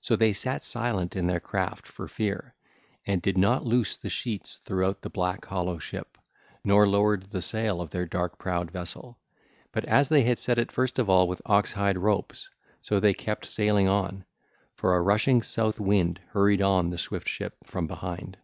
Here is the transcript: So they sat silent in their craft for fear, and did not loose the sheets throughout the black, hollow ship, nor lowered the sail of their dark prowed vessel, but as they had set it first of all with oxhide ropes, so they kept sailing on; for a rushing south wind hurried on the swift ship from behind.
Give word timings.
So 0.00 0.14
they 0.14 0.32
sat 0.32 0.62
silent 0.62 1.16
in 1.16 1.26
their 1.26 1.40
craft 1.40 1.88
for 1.88 2.06
fear, 2.06 2.54
and 3.08 3.20
did 3.20 3.36
not 3.36 3.64
loose 3.66 3.96
the 3.96 4.08
sheets 4.08 4.58
throughout 4.58 5.02
the 5.02 5.10
black, 5.10 5.44
hollow 5.46 5.80
ship, 5.80 6.16
nor 6.62 6.86
lowered 6.86 7.24
the 7.24 7.42
sail 7.42 7.80
of 7.80 7.90
their 7.90 8.06
dark 8.06 8.38
prowed 8.38 8.70
vessel, 8.70 9.18
but 9.72 9.84
as 9.86 10.08
they 10.08 10.22
had 10.22 10.38
set 10.38 10.60
it 10.60 10.70
first 10.70 11.00
of 11.00 11.10
all 11.10 11.26
with 11.26 11.42
oxhide 11.44 11.98
ropes, 11.98 12.48
so 12.80 13.00
they 13.00 13.14
kept 13.14 13.46
sailing 13.46 13.88
on; 13.88 14.24
for 14.76 14.94
a 14.94 15.02
rushing 15.02 15.42
south 15.42 15.80
wind 15.80 16.20
hurried 16.28 16.62
on 16.62 16.90
the 16.90 16.96
swift 16.98 17.26
ship 17.28 17.56
from 17.66 17.88
behind. 17.88 18.36